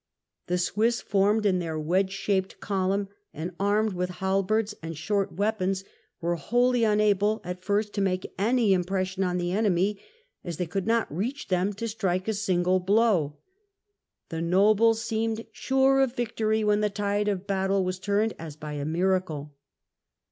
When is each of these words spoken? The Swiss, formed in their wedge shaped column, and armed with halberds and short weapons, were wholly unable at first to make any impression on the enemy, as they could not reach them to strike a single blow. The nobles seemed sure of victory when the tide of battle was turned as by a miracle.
The 0.47 0.57
Swiss, 0.57 0.99
formed 0.99 1.45
in 1.45 1.59
their 1.59 1.77
wedge 1.79 2.11
shaped 2.11 2.59
column, 2.59 3.07
and 3.35 3.51
armed 3.59 3.93
with 3.93 4.09
halberds 4.17 4.73
and 4.81 4.97
short 4.97 5.33
weapons, 5.33 5.83
were 6.19 6.37
wholly 6.37 6.83
unable 6.83 7.39
at 7.43 7.63
first 7.63 7.93
to 7.93 8.01
make 8.01 8.33
any 8.39 8.73
impression 8.73 9.23
on 9.23 9.37
the 9.37 9.51
enemy, 9.51 10.01
as 10.43 10.57
they 10.57 10.65
could 10.65 10.87
not 10.87 11.15
reach 11.15 11.49
them 11.49 11.71
to 11.73 11.87
strike 11.87 12.27
a 12.27 12.33
single 12.33 12.79
blow. 12.79 13.37
The 14.29 14.41
nobles 14.41 15.03
seemed 15.03 15.45
sure 15.51 15.99
of 16.01 16.15
victory 16.15 16.63
when 16.63 16.81
the 16.81 16.89
tide 16.89 17.27
of 17.27 17.45
battle 17.45 17.85
was 17.85 17.99
turned 17.99 18.33
as 18.39 18.55
by 18.55 18.73
a 18.73 18.85
miracle. 18.85 19.53